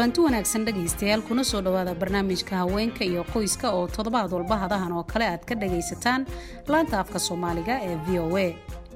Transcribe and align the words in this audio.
kulanti 0.00 0.20
wanaagsan 0.24 0.64
dhegaystayaal 0.64 1.20
kuna 1.28 1.44
soo 1.44 1.60
dhowaada 1.60 1.92
barnaamijka 1.94 2.56
haweenka 2.56 3.04
iyo 3.04 3.20
qoyska 3.32 3.68
oo 3.76 3.84
toddobaad 3.86 4.32
walba 4.32 4.56
hadahan 4.56 4.92
oo 4.96 5.04
kale 5.04 5.26
aad 5.28 5.44
ka 5.44 5.54
dhagaysataan 5.54 6.24
laanta 6.72 7.00
afka 7.04 7.18
soomaaliga 7.18 7.76
ee 7.84 7.96
v 8.06 8.18
o 8.24 8.24
a. 8.36 8.46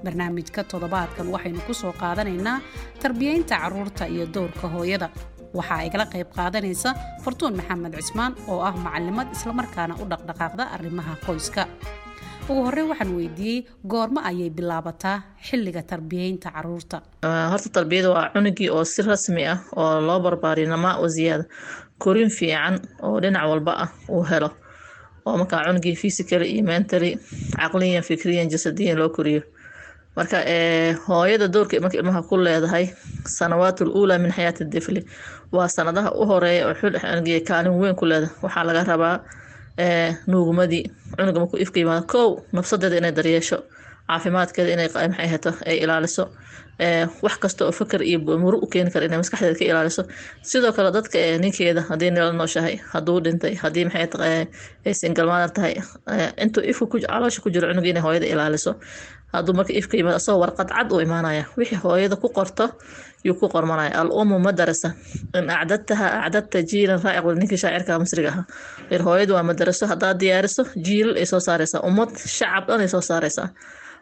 Barnaamijka 0.04 0.64
toddobaadkan 0.64 1.29
waxaynu 1.29 1.61
ku 1.68 1.75
soo 1.75 1.93
qaadanaynaa 1.93 2.61
tarbiyaynta 3.02 3.56
carruurta 3.61 4.06
iyo 4.08 4.25
dowrka 4.34 4.68
hooyada. 4.68 5.11
Waxaa 5.54 5.84
igala 5.84 6.06
qayb 6.08 6.29
qaadanaysa 6.36 6.94
fartuun 7.25 7.57
maxamed 7.61 7.93
cismaan 8.00 8.32
oo 8.48 8.61
ah 8.64 8.72
macalimad 8.72 9.29
islamarkaana 9.36 9.94
u 10.00 10.08
dhaqdhaqaaqda 10.08 10.64
arrimaha 10.72 11.21
qoyska 11.26 11.68
ugu 12.48 12.61
horey 12.66 12.84
waxaan 12.90 13.11
weydiiyey 13.18 13.64
goormo 13.93 14.21
ayay 14.30 14.50
bilaabataa 14.57 15.16
xilliga 15.46 15.82
tarbiyaynta 15.90 16.50
carruurta. 16.54 16.96
Horta 17.50 17.68
tarbiyada 17.76 18.11
waa 18.14 18.30
cunugii 18.34 18.68
oo 18.76 18.84
si 18.84 19.03
rasmi 19.03 19.43
ah 19.53 19.58
oo 19.76 20.00
loo 20.07 20.20
barbaariyo 20.20 20.68
namaa 20.68 20.98
korin 21.98 22.30
fiican 22.30 22.75
oo 23.03 23.20
dhinac 23.22 23.44
walba 23.50 23.72
ah 23.84 23.89
uu 24.08 24.22
helo. 24.30 24.50
Oo 25.26 25.36
markaa 25.40 25.64
cunugii 25.67 25.96
physically 25.96 26.46
iyo 26.54 26.64
mentally 26.64 27.11
caqliyan 27.57 28.03
fikriyan 28.08 28.48
jasadiyan 28.53 28.98
loo 28.98 29.08
koriyo. 29.08 29.42
Marka 30.17 30.39
hooyada 31.06 31.48
doorka 31.48 31.81
marka 31.81 31.96
ilmaha 31.98 32.22
ku 32.28 32.36
leedahay 32.36 32.86
sanawaatul 33.36 33.89
uulaa 33.98 34.19
min 34.19 34.33
xayaati 34.36 34.64
difli 34.72 35.00
waa 35.53 35.69
sanadaha 35.69 36.12
u 36.20 36.27
horreeya 36.31 36.69
oo 36.69 36.75
xul 36.75 36.92
kaalin 37.48 37.72
weyn 37.81 37.97
ku 37.97 38.05
leedahay. 38.05 38.36
Waxaa 38.42 38.64
laga 38.69 38.84
rabaa 38.84 39.17
nuugmadii 40.27 40.84
cunuga 41.19 41.41
markuu 41.41 41.58
ifka 41.64 41.78
yimaado 41.80 42.06
kow 42.06 42.28
nafsadeeda 42.52 42.96
inay 43.00 43.12
daryeesho 43.12 43.58
caafimaadkeeda 44.08 44.70
inay 44.72 44.88
maxay 44.94 45.28
hato 45.34 45.50
ay 45.66 45.77
ilaaliso 45.84 46.25
wax 47.22 47.34
kasta 47.42 47.64
oo 47.66 47.72
fakar 47.72 48.03
iyo 48.03 48.19
muru 48.39 48.58
u 48.58 48.66
keeni 48.66 48.91
kara 48.91 49.06
inay 49.06 49.19
maskaxdeeda 49.19 49.58
ka 49.58 49.64
ilaaliso. 49.64 50.03
Sidoo 50.42 50.72
kale 50.72 50.91
dadka 50.92 51.19
ninkeeda 51.42 51.83
haddii 51.89 52.11
nila 52.11 52.33
nooshahay 52.33 52.77
hadduu 52.92 53.20
dhintay 53.25 53.55
haddii 53.62 53.84
maxay 53.84 54.47
ay 54.86 54.94
singalmaadar 54.94 55.50
tahay 55.56 55.75
intuu 56.42 56.62
ifka 56.70 56.98
caloosha 57.06 57.41
ku 57.42 57.50
jiro 57.50 57.69
cunuga 57.70 57.88
inay 57.88 58.03
hooyada 58.03 58.27
ilaaliso 58.27 58.72
hadduu 59.37 59.55
marka 59.59 59.73
ifka 59.81 59.95
yimaado 59.99 60.17
asagoo 60.21 60.41
warqad 60.45 60.69
cad 60.77 60.89
uu 60.95 61.01
imaanaya 61.07 61.45
wixii 61.59 61.81
hooyada 61.85 62.17
ku 62.23 62.29
qorto 62.39 62.65
yuu 63.27 63.37
ku 63.41 63.47
qormanaya 63.55 63.93
al 64.03 64.11
umu 64.21 64.37
madarasa 64.47 64.89
in 65.39 65.47
acdadtaha 65.61 66.07
acdadta 66.27 66.59
jiilan 66.71 67.01
raaciq 67.05 67.27
ninkii 67.41 67.61
shaacirka 67.62 67.93
masriga 68.03 68.29
ahaa 68.33 68.45
ir 68.95 69.01
hooyadu 69.07 69.33
waa 69.37 69.47
madaraso 69.51 69.85
haddaad 69.93 70.17
diyaariso 70.23 70.62
jiilal 70.87 71.17
ay 71.23 71.27
soo 71.33 71.41
saareysaa 71.49 71.81
ummad 71.89 72.11
shacab 72.39 72.65
dhan 72.69 72.81
ay 72.85 72.91
soo 72.95 73.01
saareysaa 73.11 73.49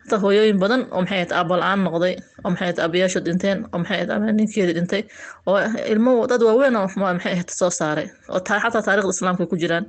hata 0.05 0.17
hooyooyin 0.25 0.59
badan 0.63 0.81
oo 0.95 1.01
maxay 1.03 1.19
ahayd 1.19 1.33
aabba 1.39 1.55
la'aan 1.63 1.81
noqday 1.87 2.15
oo 2.45 2.51
maxay 2.53 2.67
ahayd 2.67 2.79
aabayaashu 2.85 3.19
dhinteen 3.27 3.59
oo 3.73 3.79
maxay 3.83 3.97
ahayd 3.99 4.11
ama 4.15 4.33
ninkeedii 4.39 4.75
dhintay 4.79 5.03
oo 5.51 5.59
ilmo 5.95 6.13
dad 6.31 6.43
waaweyn 6.49 6.75
oo 6.81 6.87
maxay 7.07 7.33
ahayd 7.37 7.51
soo 7.61 7.71
saaray 7.81 8.07
oo 8.35 8.41
xataa 8.49 8.83
taarikhda 8.87 9.13
islaamka 9.17 9.45
ku 9.51 9.57
jiraan. 9.63 9.85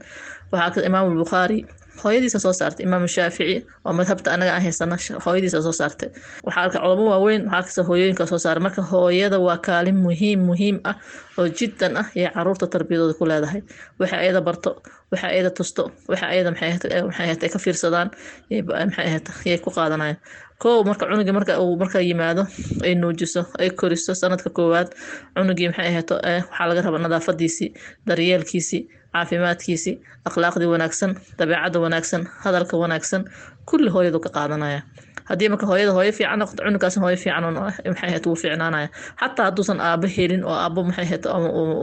Waxaa 0.54 0.86
imaam 0.90 1.06
albukhaari 1.12 1.60
hooyadiisa 2.04 2.40
soo 2.46 2.54
saartay. 2.60 2.84
Imaam 2.88 3.08
shaafici 3.16 3.56
oo 3.86 3.94
madhabta 4.00 4.30
anaga 4.36 4.52
aan 4.56 4.64
haysana 4.66 4.98
hooyadiisa 5.26 5.62
soo 5.66 5.72
saartay. 5.80 6.10
Waxaa 6.46 6.64
arka 6.66 6.80
culamo 6.84 7.06
waaweyn 7.12 7.42
waxaa 7.46 7.58
arkaysa 7.60 7.84
hooyooyinka 7.90 8.26
soo 8.32 8.38
saaray 8.46 8.64
marka 8.66 8.82
hooyada 8.92 9.38
waa 9.48 9.58
kaalin 9.68 9.98
muhiim 10.06 10.40
muhiim 10.50 10.78
ah 10.90 10.96
oo 11.38 11.48
jiddan 11.58 11.98
ah 12.02 12.08
iyo 12.16 12.30
carruurta 12.36 12.68
tarbiyadooda 12.74 13.14
ku 13.20 13.26
leedahay. 13.30 13.62
Waxa 14.00 14.16
ayada 14.24 14.42
barto 14.48 14.72
waxa 15.12 15.28
ayada 15.34 15.50
tusto 15.58 15.84
waxa 16.12 16.26
ayada 16.34 16.52
maxay 16.52 16.72
ay 17.44 17.50
ka 17.54 17.60
fiirsadaan 17.66 18.10
ahayd 18.52 19.26
yay 19.46 19.58
ku 19.64 19.70
qaadanayaan. 19.72 20.18
Kow 20.64 20.84
marka 20.88 21.06
cunugii 21.10 21.34
marka 21.36 21.60
uu 21.60 21.76
marka 21.82 22.00
yimaado 22.00 22.44
ay 22.86 22.94
nuujiso 22.96 23.42
ay 23.60 23.70
koriso 23.80 24.14
sanadka 24.16 24.50
koowaad 24.58 24.90
cunugii 25.36 25.68
maxay 25.72 25.88
ahayd 25.92 26.10
waxaa 26.12 26.68
laga 26.70 26.82
rabaa 26.86 27.02
nadaafadiisii 27.06 27.70
daryeelkiisii 28.08 28.82
caafimaadkiisii 29.14 29.96
akhlaaqdii 30.30 30.70
wanaagsan 30.74 31.12
dabeecadda 31.40 31.80
wanaagsan 31.86 32.22
hadalka 32.44 32.76
wanaagsan 32.84 33.22
kulli 33.70 33.90
hooyadu 33.96 34.20
ka 34.26 34.30
qaadanaya 34.38 34.82
haddii 35.30 35.50
marka 35.54 35.66
hooyada 35.72 35.92
hooyo 35.98 36.12
fiican 36.18 36.40
noqoto 36.40 36.64
cunugaas 36.66 36.96
hooyo 37.04 37.18
fiican 37.24 37.44
maxay 37.54 38.10
ahayd 38.10 38.26
wuu 38.28 38.36
fiicnaanaya. 38.42 38.88
Xataa 39.22 39.46
hadduusan 39.50 39.80
aabo 39.82 40.08
helin 40.16 40.44
oo 40.46 40.56
aabo 40.66 40.84
maxay 40.84 41.06
ahayd 41.06 41.24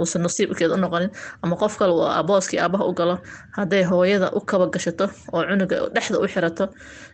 uusan 0.00 0.22
nasiibkeed 0.22 0.70
u 0.70 0.76
noqonin 0.84 1.10
ama 1.42 1.56
qof 1.56 1.78
kale 1.78 1.92
uu 1.92 2.06
abooskii 2.20 2.58
aabaha 2.64 2.84
u 2.90 2.92
galo 2.98 3.16
hadday 3.56 3.84
hooyada 3.90 4.30
u 4.38 4.40
kaba 4.40 4.66
gashato 4.74 5.06
oo 5.32 5.42
cunuga 5.48 5.76
dhexda 5.94 6.18
u 6.18 6.26
xirato 6.32 6.64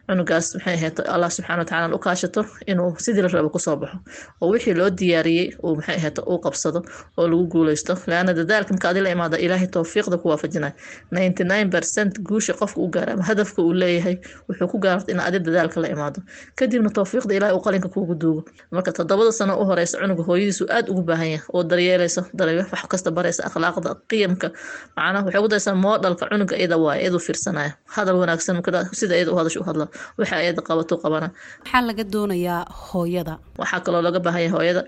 cunugaas 0.08 0.46
maxay 0.54 0.74
ahayd 0.78 0.96
allah 1.14 1.30
subxaana 1.36 1.60
watacaala 1.62 1.94
u 1.96 1.98
kaashato 2.06 2.40
inuu 2.70 2.90
sidii 3.04 3.22
la 3.22 3.28
rabo 3.28 3.48
ku 3.54 3.58
soo 3.58 3.76
baxo. 3.76 3.98
Oo 4.40 4.48
wixii 4.52 4.74
loo 4.80 4.90
diyaariyey 4.98 5.48
uu 5.64 5.74
maxay 5.78 5.96
ahayd 6.00 6.16
uu 6.30 6.38
qabsado 6.44 6.80
oo 7.18 7.26
lagu 7.30 7.44
guuleysto 7.52 7.94
laana 8.10 8.32
dadaalka 8.38 8.70
marka 8.74 8.88
adi 8.90 9.00
la 9.06 9.10
imaada 9.16 9.36
ilaahay 9.44 9.66
towfiiqda 9.76 10.16
ku 10.22 10.28
waafajinaya 10.30 10.72
ninety 11.10 11.44
nine 11.44 11.68
percent 11.74 12.12
guusha 12.28 12.52
qofka 12.60 12.80
u 12.80 12.88
gaara 12.94 13.12
ama 13.16 13.24
hadafka 13.30 13.62
uu 13.62 13.72
leeyahay 13.82 14.16
wuxuu 14.48 14.68
ku 14.72 14.78
gaarta 14.84 15.12
in 15.12 15.20
adi 15.20 15.38
dadaalka 15.46 15.80
la 15.80 15.88
imaado 15.94 16.15
kadibna 16.58 16.90
towfiiqda 16.96 17.32
ilahay 17.38 17.54
uu 17.56 17.62
qalinka 17.66 17.88
kuugu 17.94 18.14
duugo. 18.22 18.40
Marka 18.74 18.90
toddobada 18.96 19.32
sano 19.38 19.52
u 19.60 19.64
horeysa 19.68 19.98
cunuga 20.02 20.22
hooyadiisu 20.28 20.64
aada 20.76 20.88
ugu 20.92 21.02
baahan 21.08 21.28
yahay 21.34 21.44
oo 21.54 21.62
daryeelayso 21.70 22.20
wax 22.72 22.82
kasta 22.92 23.10
baraysa 23.16 23.42
akhlaaqda 23.48 23.90
qiyamka 24.10 24.48
macnaha 24.96 25.24
waxay 25.26 25.40
ku 25.44 25.48
daysaa 25.54 25.74
moodhalka 25.84 26.24
cunuga 26.30 26.54
iyada 26.60 26.76
waay 26.84 26.98
iyadu 27.02 27.18
fiirsanaya 27.26 27.70
hadal 27.94 28.16
wanaagsan 28.22 28.56
sida 29.00 29.14
iyada 29.18 29.32
u 29.32 29.36
hadasho 29.40 29.60
u 29.60 29.66
hadla 29.68 29.86
waxa 30.18 30.36
iyada 30.44 30.62
qabato 30.68 30.94
qabana 31.02 31.28
maxaa 31.64 31.82
laga 31.88 32.04
doonayaa 32.12 32.60
hooyada. 32.88 33.34
Waxaa 33.60 33.80
kaloo 33.86 34.02
laga 34.06 34.20
baahan 34.24 34.42
yahay 34.46 34.52
hooyada 34.56 34.82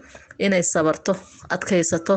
inay 0.44 0.62
sabarto 0.62 1.12
adkaysato. 1.54 2.16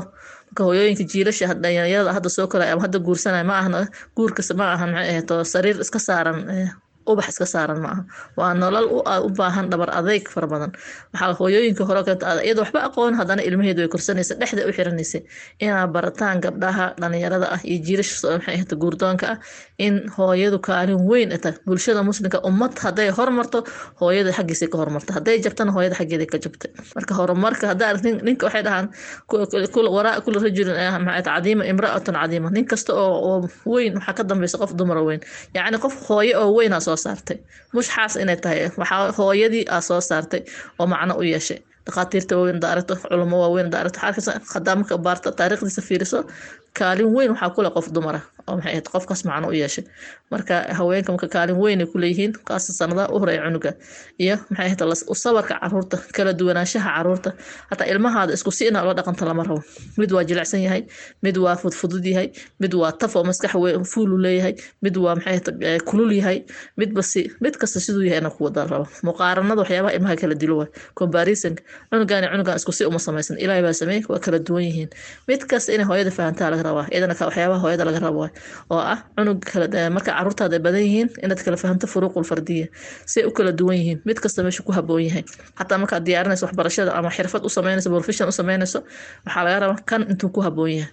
Marka 0.51 0.63
hooyooyinka 0.67 1.03
jiilasha 1.11 1.53
dhalinyarada 1.63 2.11
hadda 2.17 2.29
soo 2.35 2.47
koraya 2.51 2.73
ama 2.73 2.81
hadda 2.85 2.99
guursanaya 3.07 3.43
ma 3.49 3.55
ahna 3.61 3.79
guurkas 4.17 4.49
ma 4.59 4.65
maxay 4.75 4.93
ahayd 5.11 5.29
sariir 5.53 5.77
iska 5.83 5.99
saaran 6.07 6.37
ubax 7.13 7.27
iska 7.33 7.45
saaran 7.53 7.79
ma 7.83 7.89
aha 7.93 8.03
waa 8.39 8.53
nolol 8.61 8.85
u 9.27 9.29
baahan 9.39 9.69
dhabar 9.71 9.89
adeyg 9.99 10.25
fara 10.33 10.47
badan. 10.53 10.71
Waxaa 11.13 11.33
hooyooyinka 11.39 11.83
hore 11.89 12.01
iyada 12.45 12.61
waxba 12.63 12.79
aqoon 12.87 13.13
haddana 13.19 13.41
ilmaheedu 13.49 13.79
way 13.83 13.89
korsanaysa 13.95 14.33
dhexda 14.41 14.61
u 14.69 14.71
xiranaysa. 14.77 15.19
Inaa 15.63 15.87
barataan 15.95 16.41
gabdhaha 16.45 16.85
dhalinyarada 17.01 17.47
ah 17.55 17.61
iyo 17.63 17.79
jiilasha 17.85 18.75
guurdoonka 18.83 19.25
ah 19.33 19.37
in 19.85 19.95
hooyadu 20.17 20.57
kaalin 20.67 20.99
weyn 21.09 21.29
ta 21.43 21.51
bulshada 21.67 22.01
muslimka 22.09 22.39
ummad 22.49 22.73
hadday 22.83 23.09
hormarto 23.17 23.59
hooyada 24.01 24.31
xaggiisa 24.37 24.67
ka 24.73 24.77
hormarta. 24.81 25.13
Hadday 25.17 25.37
jabtana 25.45 25.71
hooyada 25.75 25.95
xaggeeda 25.99 26.25
ka 26.31 26.37
jabtay 26.45 26.71
marka 26.95 27.13
horumarka 27.19 27.65
haddaa 27.71 27.93
ninka 28.27 28.45
waxay 28.47 28.63
dhahaan 28.67 28.87
waraa 29.95 30.21
kula 30.25 30.39
rajulin 30.45 30.75
cadiima 31.27 31.63
imraatun 31.71 32.15
cadiima. 32.21 32.49
Nin 32.55 32.65
kasta 32.71 32.93
oo 32.93 33.47
weyn 33.65 33.93
waxaa 33.97 34.13
ka 34.17 34.23
dambeysa 34.29 34.57
qof 34.61 34.71
dumara 34.79 35.01
weyn. 35.07 35.21
Yacni 35.55 35.77
qof 35.83 35.95
hooyo 36.07 36.35
oo 36.43 36.51
weyn 36.57 36.73
soo 36.81 36.95
saartay. 37.05 37.37
Mushxaas 37.75 38.13
inay 38.23 38.37
tahay. 38.43 38.59
Waxaa 38.81 39.11
hooyadii 39.17 39.65
aa 39.75 39.81
soo 39.87 40.01
saartay 40.09 40.41
oo 40.79 40.85
macno 40.93 41.13
u 41.21 41.23
yeeshay. 41.33 41.59
Dhakhaatiirta 41.85 42.33
waaweyn 42.37 42.55
hada 42.59 42.67
aragto 42.73 42.93
culamo 43.03 43.35
waaweyn 43.43 43.65
hada 43.67 43.77
aragto 43.81 43.99
xaalkaas 44.03 44.27
hadaa 44.53 44.75
marka 44.79 44.95
baarta 45.05 45.29
taariikhdiisa 45.39 45.81
fiiriso 45.87 46.19
kaalin 46.79 47.09
weyn 47.15 47.31
waxaa 47.33 47.49
kule 47.55 47.69
qof 47.75 47.87
dumara 47.95 48.19
oo 48.47 48.55
maxay 48.57 48.71
ahayd 48.73 48.87
qofkaas 48.93 49.21
macno 49.29 49.47
u 49.49 49.53
yeeshay. 49.61 49.83
Marka 50.31 50.55
haweenka 50.77 51.11
marka 51.13 51.27
kaalin 51.35 51.57
weyn 51.63 51.79
ay 51.83 51.87
kuleeyihiin 51.93 52.31
kaasa 52.47 52.73
sanadaha 52.79 53.07
u 53.13 53.19
horreeya 53.21 53.43
cunuga 53.47 53.71
iyo 54.23 54.35
maxay 54.49 54.65
ahayd 54.65 54.81
sabarka 55.23 55.53
carruurta 55.61 55.97
kala 56.15 56.31
duwanaanshaha 56.39 56.89
carruurta 56.95 57.29
hataa 57.69 57.87
ilmahaada 57.91 58.33
isku 58.37 58.51
si 58.57 58.63
inaa 58.69 58.83
loo 58.85 58.93
dhaqanta 58.97 59.25
lama 59.29 59.43
rabo. 59.43 59.59
Mid 59.99 60.11
waa 60.15 60.23
jilicsan 60.29 60.61
yahay 60.65 60.81
mid 61.23 61.37
waa 61.37 61.55
fudfudud 61.61 62.05
yahay 62.05 62.27
mid 62.61 62.73
waa 62.73 62.91
taf 63.01 63.15
oo 63.15 63.23
maskax 63.29 63.51
fuulu 63.91 64.15
leeyahay 64.25 64.53
mid 64.83 64.95
waa 65.03 65.15
maxay 65.15 65.33
ahayd 65.41 65.81
kulul 65.89 66.11
yahay 66.19 66.37
midba 66.79 67.01
si 67.11 67.21
mid 67.43 67.55
kasta 67.61 67.79
siduu 67.85 68.03
yahay 68.07 68.19
inaa 68.23 68.31
ku 68.37 68.43
wada 68.47 68.63
rabo. 68.71 68.87
Muqaaranada 69.07 69.61
waxyaabaha 69.63 69.93
ilmaha 69.97 70.15
kala 70.21 70.35
dilo 70.41 70.55
waay 70.61 70.69
comparisonka 70.99 71.61
cunugan 71.91 72.23
cunugan 72.31 72.55
isku 72.59 72.71
si 72.77 72.83
uma 72.89 72.99
samaysan. 72.99 73.35
Ilaahay 73.43 73.63
baa 73.67 73.73
sameeyey 73.81 74.03
waa 74.09 74.19
kala 74.25 74.39
duwan 74.47 74.63
yihiin. 74.67 74.89
Mid 75.27 75.41
kasta 75.51 75.73
inay 75.75 75.85
hooyada 75.89 76.11
fahantaa 76.17 76.49
laga 76.53 76.63
rabaa 76.69 76.87
iyadana 76.93 77.15
waxyaabaha 77.19 77.59
hooyada 77.63 77.83
laga 77.89 77.99
rabo 78.05 78.19
oo 78.73 78.79
ah 78.93 78.99
cunug 79.15 79.39
marka 79.95 80.11
caruurtaada 80.17 80.57
badan 80.65 80.81
yihiin 80.87 81.09
inaad 81.23 81.41
kala 81.45 81.57
fahanto 81.63 81.85
furuuqul 81.93 82.25
fardiya 82.31 82.67
siay 83.11 83.25
u 83.29 83.31
kala 83.37 83.51
duwan 83.59 83.77
yihiin. 83.79 83.99
Mid 84.07 84.17
kasta 84.23 84.43
meesha 84.45 84.63
ku 84.67 84.71
haboon 84.77 85.03
yahay. 85.07 85.23
Xataa 85.59 85.77
markaad 85.83 86.03
diyaarinayso 86.07 86.45
waxbarashada 86.47 86.91
ama 86.99 87.09
xirfad 87.17 87.41
u 87.47 87.49
sameynayso 87.57 87.89
profession 87.95 88.27
u 88.29 88.31
sameynayso 88.39 88.79
waxaa 89.25 89.43
laga 89.45 89.59
rabaa 89.63 89.79
kan 89.89 90.01
intuu 90.11 90.29
ku 90.35 90.39
haboon 90.47 90.71
yahay. 90.77 90.91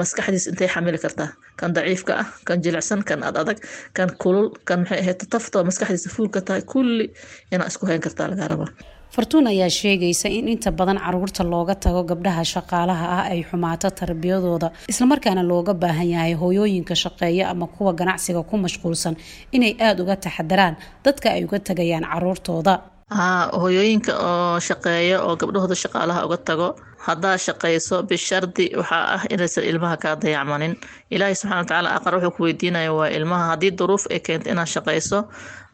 Maskaxdiis 0.00 0.46
intay 0.50 0.68
xamili 0.74 0.98
kartaa. 1.04 1.28
Kan 1.58 1.72
daciifka 1.76 2.12
ah 2.22 2.26
kan 2.46 2.58
jilicsan 2.64 3.00
kan 3.08 3.20
ad 3.28 3.36
adag 3.42 3.58
kan 3.96 4.08
kulul 4.22 4.46
kan 4.68 4.78
maxay 4.82 4.98
ahayd 5.02 5.20
tafto 5.32 5.58
maskaxdiisa 5.68 6.08
fuulka 6.16 6.40
tahay 6.46 6.62
kulli 6.72 7.06
inaa 7.52 7.68
isku 7.72 7.84
hayn 7.88 8.00
kartaa 8.06 8.28
laga 8.32 8.48
rabaa 8.52 8.70
fartuun 9.14 9.46
ayaa 9.46 9.68
sheegaysa 9.78 10.28
in 10.38 10.48
inta 10.48 10.70
badan 10.78 10.98
carruurta 11.04 11.44
looga 11.52 11.74
tago 11.84 12.02
gabdhaha 12.10 12.44
shaqaalaha 12.52 13.06
ah 13.16 13.24
ay 13.32 13.40
xumaato 13.50 13.88
tarbiyadooda 14.00 14.68
islamarkaana 14.92 15.42
looga 15.50 15.74
baahan 15.82 16.08
yahay 16.14 16.34
hooyooyinka 16.42 16.94
shaqeeya 17.04 17.44
ama 17.52 17.66
kuwa 17.74 17.92
ganacsiga 18.00 18.42
ku 18.50 18.56
mashquulsan 18.64 19.14
inay 19.56 19.72
aada 19.86 20.00
uga 20.04 20.16
taxadaraan 20.24 20.74
dadka 21.04 21.26
ay 21.36 21.44
uga 21.44 21.58
tagayaan 21.68 22.04
caruurtooda. 22.12 22.74
Haa 23.18 23.50
hooyooyinka 23.62 24.12
oo 24.28 24.56
shaqeeya 24.68 25.16
oo 25.26 25.34
gabdhahooda 25.40 25.76
shaqaalaha 25.84 26.20
uga 26.26 26.38
tago 26.48 26.68
haddaa 27.06 27.36
shaqayso 27.46 27.96
bishardi 28.10 28.66
waxaa 28.80 29.04
ah 29.16 29.22
inaysan 29.34 29.64
ilmaha 29.70 29.96
kaa 30.04 30.14
dayacmanin. 30.22 30.72
Ilaahay 31.14 31.34
subxana 31.40 31.60
watacaala 31.60 31.88
aqar 31.98 32.12
wuxuu 32.16 32.32
ku 32.36 32.40
weydiinaya 32.46 32.92
waa 32.98 33.10
ilmaha. 33.18 33.44
Haddii 33.52 33.72
duruuf 33.78 34.04
ay 34.14 34.20
keento 34.26 34.48
inaad 34.52 34.70
shaqayso 34.74 35.18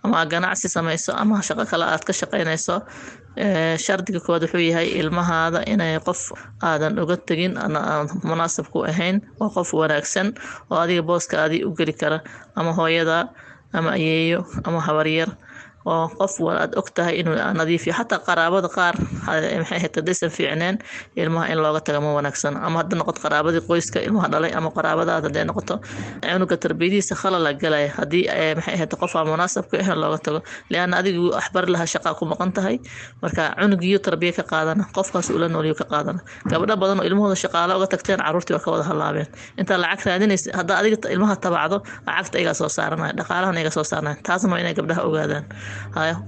ama 0.04 0.18
ganacsi 0.32 0.68
samayso 0.74 1.10
ama 1.22 1.36
shaqo 1.48 1.64
kale 1.70 1.84
aad 1.92 2.02
ka 2.08 2.12
shaqaynayso 2.20 2.74
shardiga 3.84 4.20
koowaad 4.24 4.42
wuxuu 4.46 4.62
yahay 4.70 4.88
ilmahaada 5.00 5.60
inay 5.72 5.98
qof 6.06 6.20
aadan 6.68 6.98
uga 7.02 7.16
tegin 7.28 7.54
munaasab 8.30 8.66
ku 8.72 8.78
ahayn 8.90 9.16
waa 9.40 9.50
qof 9.56 9.70
wanaagsan 9.80 10.28
oo 10.70 10.78
adiga 10.84 11.02
booska 11.02 11.36
adii 11.44 11.62
u 11.68 11.70
geli 11.78 11.92
kara 12.00 12.18
ama 12.58 12.72
hooyada 12.78 13.18
ama 13.72 13.90
ayeeyo 13.98 14.40
ama 14.66 14.80
habaryar 14.86 15.30
oo 15.86 16.08
qof 16.18 16.34
aad 16.40 16.72
og 16.80 16.88
tahay 16.94 17.14
inuu 17.20 17.34
nadiifiyo. 17.60 17.92
Xataa 17.98 18.18
qaraabada 18.26 18.68
qaar 18.68 18.94
maxay 19.26 20.30
fiicneen 20.36 20.78
ilmaha 21.16 21.46
in 21.52 21.58
looga 21.62 21.80
taga 21.80 22.00
ma 22.00 22.12
wanaagsan. 22.18 22.56
Ama 22.56 22.78
hadda 22.82 22.96
noqoto 23.00 23.20
qaraabadii 23.24 23.62
qoyska 23.68 23.98
ilmaha 24.06 24.28
dhalay 24.32 24.52
ama 24.58 24.70
qaraabadaada 24.76 25.28
haday 25.28 25.44
noqoto 25.50 25.74
cunuga 26.22 26.56
tarbiyadiisa 26.64 27.14
khalala 27.20 27.52
galaya 27.62 27.88
haddii 27.98 28.24
maxay 28.56 28.74
ahayd 28.74 28.92
qof 29.02 29.12
aan 29.16 29.26
munaasab 29.32 29.64
ku 29.70 29.76
ahayn 29.76 29.98
looga 30.02 30.18
tago. 30.24 30.40
Lianna 30.70 30.96
adigu 31.00 31.30
waxbari 31.36 31.68
lahaa 31.74 31.86
shaqaa 31.94 32.14
ku 32.18 32.24
maqan 32.32 32.52
tahay. 32.56 32.76
Marka 33.22 33.54
cunugiyo 33.60 33.98
tarbiya 34.06 34.32
ka 34.38 34.42
qaadana 34.52 34.84
qofkaas 34.96 35.30
ula 35.36 35.48
nooliyo 35.48 35.74
ka 35.80 35.84
qaadana 35.92 36.20
gabdho 36.50 36.74
badan 36.82 37.00
oo 37.00 37.06
ilmahooda 37.08 37.36
shaqaalo 37.44 37.72
uga 37.78 37.86
tagteen 37.92 38.20
caruurtii 38.26 38.54
waa 38.56 38.62
ka 38.64 38.70
wada 38.74 38.84
halaabeen 38.90 39.28
intaa 39.60 39.78
lacag 39.82 40.06
raadinaysa 40.08 40.50
haddaa 40.58 40.76
adiga 40.80 41.08
ilmaha 41.14 41.34
tabacdo 41.44 41.76
lacagta 42.06 42.36
igaa 42.42 42.54
soo 42.60 42.68
saaranaya 42.76 43.12
dhaqaalahan 43.18 43.56
iga 43.62 43.70
soo 43.76 43.84
saaranaya 43.90 44.16
taasna 44.26 44.50
waa 44.52 44.60
inay 44.62 44.74
gabdhaha 44.78 45.02
ogaadaan 45.08 45.44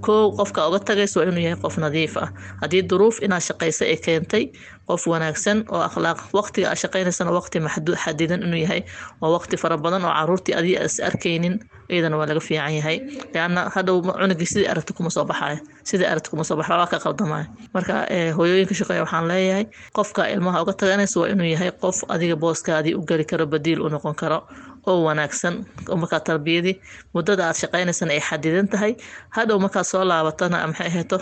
kow 0.06 0.31
qofka 0.38 0.69
uga 0.69 0.79
tagaysa 0.88 1.20
waa 1.20 1.26
inuu 1.31 1.43
yahay 1.47 1.58
qof 1.62 1.76
nadiif 1.79 2.17
ah. 2.17 2.29
Haddii 2.62 2.82
duruuf 2.91 3.23
inaad 3.23 3.43
shaqaysa 3.49 3.85
ay 3.93 3.97
keentay 4.05 4.44
qof 4.88 5.06
wanaagsan 5.06 5.64
oo 5.73 5.82
akhlaaq 5.88 6.19
waqtiga 6.38 6.67
aad 6.70 6.79
shaqaynaysana 6.82 7.31
waqti 7.38 7.58
xadidan 8.05 8.43
inuu 8.47 8.61
yahay 8.64 8.82
waa 9.20 9.31
waqti 9.37 9.56
fara 9.56 9.76
badan 9.76 10.05
oo 10.05 10.12
caruurtii 10.19 10.55
adii 10.61 10.76
is 10.85 11.00
arkaynin 11.00 11.58
iyadana 11.91 12.17
waa 12.19 12.26
laga 12.26 12.41
fiican 12.41 12.75
yahay. 12.79 12.97
Leanna 13.35 13.70
hadhow 13.75 14.02
cunugii 14.02 14.47
sidii 14.47 14.69
aragti 14.73 14.93
kuma 14.93 15.11
soo 15.11 15.25
baxayo 15.25 15.58
sidii 15.85 16.06
aragti 16.12 16.31
kuma 16.31 16.44
soo 16.44 16.56
baxayo 16.56 16.79
waa 16.81 16.87
ka 16.93 16.99
qaldamaya 17.05 17.47
marka 17.75 17.94
hooyooyinka 18.37 18.75
shaqeeya 18.75 19.02
waxaan 19.06 19.29
leeyahay 19.29 19.64
qofka 19.97 20.26
ilmaha 20.35 20.62
uga 20.62 20.73
taganaysa 20.73 21.20
waa 21.20 21.29
inuu 21.35 21.49
yahay 21.55 21.70
qof 21.82 22.02
adiga 22.08 22.37
booskaadii 22.37 22.94
u 22.99 23.02
geli 23.08 23.25
karo 23.25 23.47
badiil 23.47 23.81
u 23.87 23.88
noqon 23.88 24.14
karo 24.14 24.38
oo 24.86 25.02
wanaagsan 25.08 25.54
markaa 26.02 26.20
tarbiyadii 26.28 26.76
muddada 27.14 27.42
aad 27.48 27.56
shaqaynaysana 27.62 28.12
ay 28.16 28.20
xadidan 28.28 28.68
tahay. 28.72 28.92
Hadhow 29.36 29.58
markaad 29.64 29.84
soo 29.92 30.04
laabatana 30.10 30.66
maxay 30.70 30.86
ahayto 30.92 31.18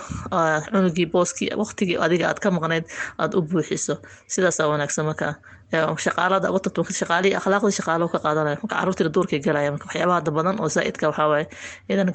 cunugii 0.73 1.07
booskii 1.13 1.51
waqtigii 1.63 1.99
adiga 2.05 2.25
aad 2.31 2.39
ka 2.45 2.51
maqnayd 2.51 2.85
aada 3.19 3.35
u 3.39 3.43
buuxiso. 3.43 3.95
Sidaasaa 4.33 4.69
wanaagsan 4.73 5.05
markaa 5.11 5.35
shaqaalada 5.73 6.49
tagto 6.65 6.81
shaqaalihii 7.01 7.37
akhlaaqdii 7.41 7.77
shaqaalo 7.79 8.09
ka 8.13 8.19
qaadanaya. 8.25 8.57
Marka 8.63 8.75
caruurtiina 8.77 9.11
duurkay 9.15 9.41
galaya 9.47 9.71
marka 9.75 9.87
waxyaabaha 9.89 10.21
badan 10.39 10.57
oo 10.63 10.69
zaa'idka 10.77 11.05
waxaa 11.11 11.29
waaye 11.33 11.47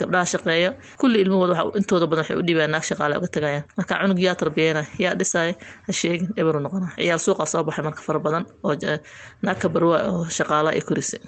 gabdhaha 0.02 0.26
shaqeeya 0.34 0.70
kulli 1.02 1.18
ilmahooda 1.24 1.54
intooda 1.80 2.06
badan 2.12 2.24
waxay 2.24 2.38
u 2.42 2.44
dhibaan 2.48 2.72
naag 2.74 2.84
shaqaale 2.90 3.14
uga 3.20 3.28
tagayaan 3.36 3.64
marka 3.78 3.94
cunug 4.02 4.20
yaa 4.26 4.36
tarbiyeyna 4.42 4.82
yaa 5.04 5.14
dhisaya 5.20 5.54
ha 5.88 5.92
sheegin 6.00 6.30
eberu 6.42 6.60
noqona. 6.66 6.88
Ciyaal 6.98 7.20
suuqaa 7.26 7.46
soo 7.54 7.64
baxay 7.68 7.84
marka 7.88 8.02
fara 8.08 8.20
badan 8.20 8.44
oo 8.66 8.74
naag 9.46 9.58
ka 9.62 9.68
barwa 9.74 9.98
oo 10.12 10.26
shaqaala 10.38 10.70
ay 10.76 10.82
korisay 10.82 11.22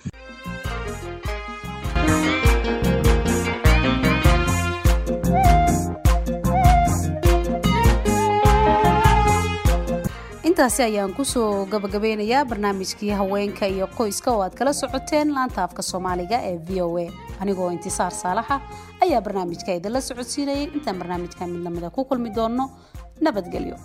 intaasi 10.55 10.87
ayaan 10.87 11.11
ku 11.11 11.27
soo 11.27 11.67
gabagabeynayaa 11.67 12.47
barnaamijkii 12.47 13.11
haweenka 13.19 13.67
iyo 13.67 13.87
qoyska 13.97 14.31
oo 14.31 14.39
aad 14.43 14.55
kala 14.55 14.71
socoteen 14.73 15.27
laanta 15.35 15.59
afka 15.67 15.81
soomaaliga 15.83 16.37
ee 16.49 16.55
v 16.67 16.69
o 16.81 16.87
a. 17.03 17.11
Anigoo 17.43 17.67
intisaar 17.75 18.11
saalaxa 18.21 18.61
ayaa 19.03 19.19
barnaamijka 19.25 19.75
idinla 19.75 19.99
socodsiinayay. 20.01 20.71
Intaan 20.77 20.97
barnaamijka 21.01 21.43
mid 21.51 21.59
lamida 21.67 21.89
ku 21.91 22.01
kulmi 22.07 22.29
doonno 22.37 22.71
nabadgelyo 23.19 23.75